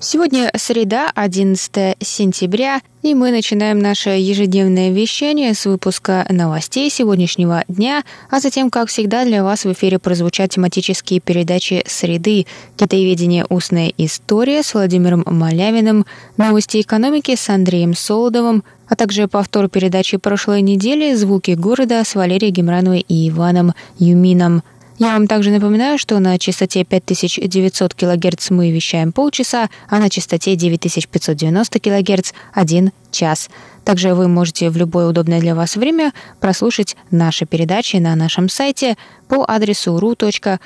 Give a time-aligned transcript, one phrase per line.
[0.00, 8.04] Сегодня среда, 11 сентября, и мы начинаем наше ежедневное вещание с выпуска новостей сегодняшнего дня,
[8.30, 13.44] а затем, как всегда, для вас в эфире прозвучат тематические передачи «Среды», «Китаеведение.
[13.48, 16.06] Устная история» с Владимиром Малявиным,
[16.36, 22.52] «Новости экономики» с Андреем Солодовым, а также повтор передачи прошлой недели «Звуки города» с Валерией
[22.52, 24.62] Гемрановой и Иваном Юмином–
[24.98, 30.56] я вам также напоминаю, что на частоте 5900 кГц мы вещаем полчаса, а на частоте
[30.56, 33.48] 9590 кГц– один час.
[33.84, 38.96] Также вы можете в любое удобное для вас время прослушать наши передачи на нашем сайте
[39.28, 40.58] по адресу ru.rti.org.tw.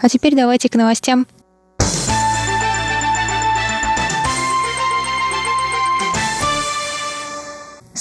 [0.00, 1.26] А теперь давайте к новостям.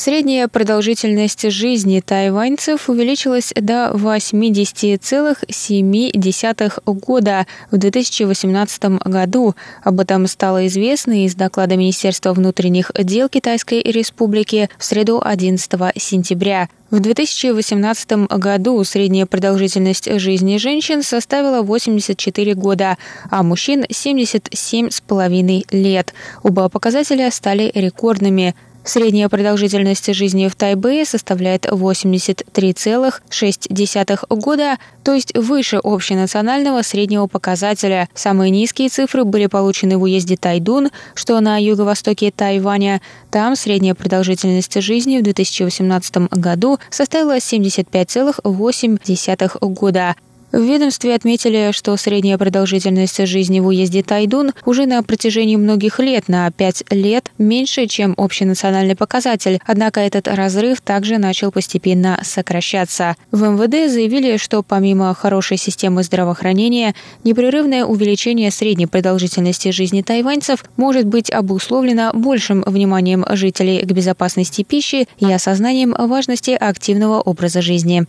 [0.06, 9.56] Средняя продолжительность жизни тайваньцев увеличилась до 80,7 года в 2018 году.
[9.82, 16.68] Об этом стало известно из доклада Министерства внутренних дел Китайской Республики в среду 11 сентября.
[16.92, 22.98] В 2018 году средняя продолжительность жизни женщин составила 84 года,
[23.32, 26.14] а мужчин– 77,5 лет.
[26.44, 28.54] Оба показателя стали рекордными–
[28.86, 38.10] Средняя продолжительность жизни в Тайбэе составляет 83,6 года, то есть выше общенационального среднего показателя.
[38.14, 43.02] Самые низкие цифры были получены в уезде Тайдун, что на юго-востоке Тайваня.
[43.32, 50.18] Там средняя продолжительность жизни в 2018 году составила 75,8 года.
[50.54, 56.28] В ведомстве отметили, что средняя продолжительность жизни в уезде Тайдун уже на протяжении многих лет
[56.28, 63.16] на 5 лет меньше, чем общенациональный показатель, однако этот разрыв также начал постепенно сокращаться.
[63.32, 66.94] В МВД заявили, что помимо хорошей системы здравоохранения,
[67.24, 75.08] непрерывное увеличение средней продолжительности жизни тайваньцев может быть обусловлено большим вниманием жителей к безопасности пищи
[75.18, 78.06] и осознанием важности активного образа жизни.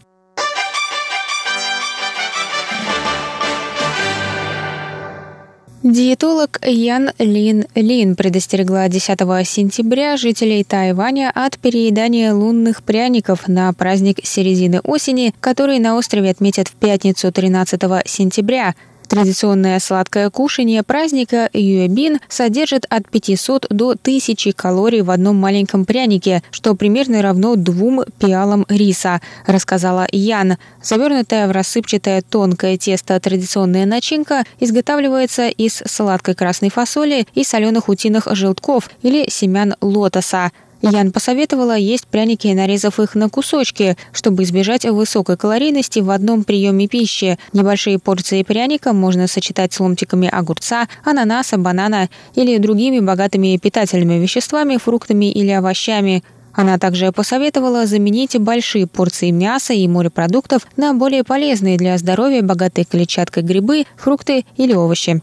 [5.84, 14.20] Диетолог Ян Лин Лин предостерегла 10 сентября жителей Тайваня от переедания лунных пряников на праздник
[14.24, 18.74] середины осени, который на острове отметят в пятницу 13 сентября–
[19.08, 26.42] Традиционное сладкое кушание праздника юэбин содержит от 500 до 1000 калорий в одном маленьком прянике,
[26.50, 30.56] что примерно равно двум пиалам риса, рассказала Ян.
[30.82, 38.28] Завернутая в рассыпчатое тонкое тесто традиционная начинка изготавливается из сладкой красной фасоли и соленых утиных
[38.32, 40.50] желтков или семян лотоса.
[40.90, 46.88] Ян посоветовала есть пряники, нарезав их на кусочки, чтобы избежать высокой калорийности в одном приеме
[46.88, 47.38] пищи.
[47.54, 54.76] Небольшие порции пряника можно сочетать с ломтиками огурца, ананаса, банана или другими богатыми питательными веществами,
[54.76, 56.22] фруктами или овощами.
[56.52, 62.84] Она также посоветовала заменить большие порции мяса и морепродуктов на более полезные для здоровья, богатые
[62.84, 65.22] клетчаткой грибы, фрукты или овощи.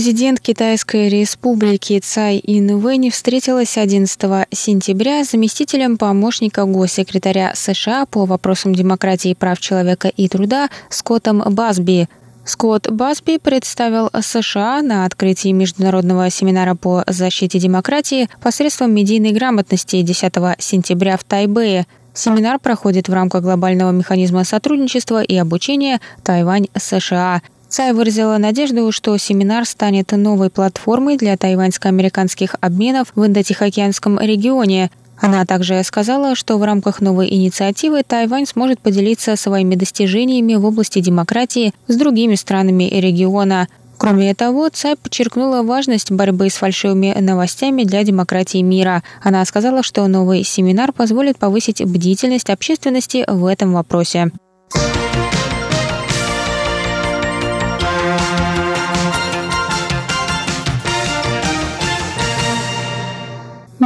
[0.00, 4.18] Президент Китайской республики Цай Инвэнь встретилась 11
[4.50, 12.08] сентября с заместителем помощника госсекретаря США по вопросам демократии, прав человека и труда Скоттом Басби.
[12.46, 20.32] Скотт Басби представил США на открытии международного семинара по защите демократии посредством медийной грамотности 10
[20.60, 21.86] сентября в Тайбэе.
[22.14, 29.64] Семинар проходит в рамках глобального механизма сотрудничества и обучения Тайвань-США– Цай выразила надежду, что семинар
[29.64, 34.90] станет новой платформой для тайваньско-американских обменов в Индотихоокеанском регионе.
[35.20, 40.98] Она также сказала, что в рамках новой инициативы Тайвань сможет поделиться своими достижениями в области
[40.98, 43.68] демократии с другими странами региона.
[43.98, 49.04] Кроме того, Цай подчеркнула важность борьбы с фальшивыми новостями для демократии мира.
[49.22, 54.32] Она сказала, что новый семинар позволит повысить бдительность общественности в этом вопросе.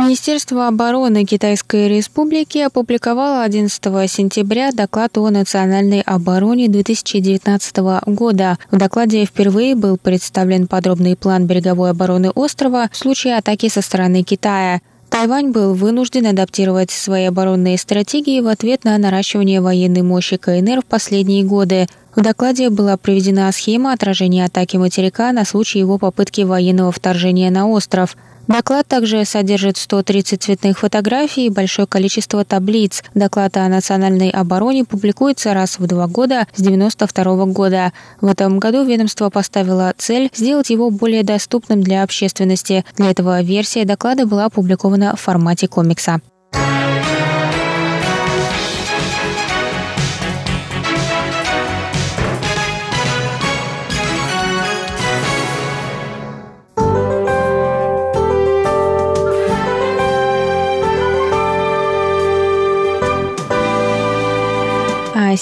[0.04, 7.76] Министерство обороны Китайской Республики опубликовало 11 сентября доклад о национальной обороне 2019
[8.08, 8.58] года.
[8.70, 14.22] В докладе впервые был представлен подробный план береговой обороны острова в случае атаки со стороны
[14.22, 14.82] Китая.
[15.08, 20.84] Тайвань был вынужден адаптировать свои оборонные стратегии в ответ на наращивание военной мощи КНР в
[20.84, 21.86] последние годы.
[22.16, 27.68] В докладе была приведена схема отражения атаки материка на случай его попытки военного вторжения на
[27.68, 28.16] остров–
[28.46, 33.02] Доклад также содержит 130 цветных фотографий и большое количество таблиц.
[33.14, 37.92] Доклад о национальной обороне публикуется раз в два года с 1992 года.
[38.20, 42.84] В этом году ведомство поставило цель сделать его более доступным для общественности.
[42.96, 46.20] Для этого версия доклада была опубликована в формате комикса.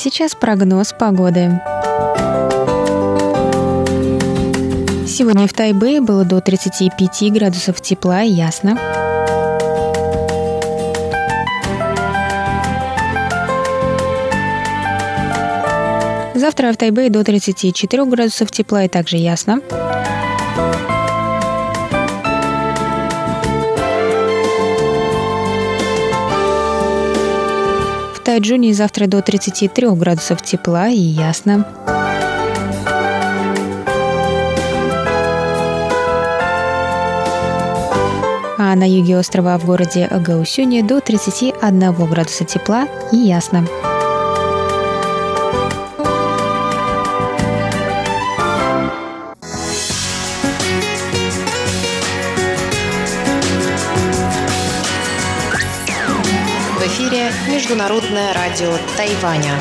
[0.02, 1.60] Сейчас прогноз погоды.
[5.06, 8.76] Сегодня в Тайбэе было до 35 градусов тепла и ясно.
[16.34, 19.60] Завтра в Тайбэе до 34 градусов тепла и также ясно.
[28.32, 31.67] Тайджуне завтра до 33 градусов тепла и ясно.
[38.58, 43.67] А на юге острова в городе Гаусюне до 31 градуса тепла и ясно.
[57.48, 59.52] Международное радио Тайваня.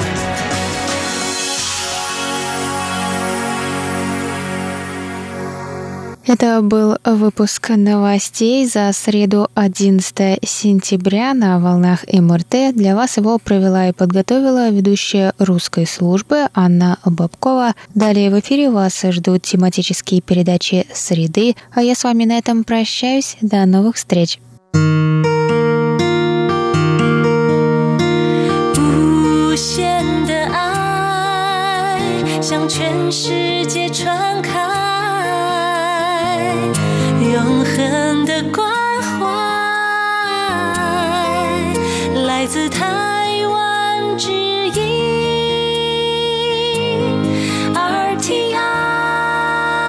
[6.27, 12.75] Это был выпуск новостей за среду 11 сентября на волнах МРТ.
[12.75, 17.75] Для вас его провела и подготовила ведущая русской службы Анна Бабкова.
[17.95, 23.37] Далее в эфире вас ждут тематические передачи «Среды», а я с вами на этом прощаюсь.
[23.41, 24.37] До новых встреч!
[33.11, 34.50] 世界窗口